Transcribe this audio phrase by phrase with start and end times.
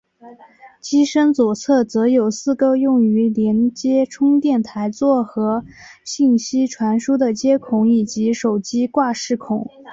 [0.81, 5.63] 机身左侧则有四个用于连接充电台座和
[6.03, 9.69] 信息传输的接孔以及手机挂饰孔。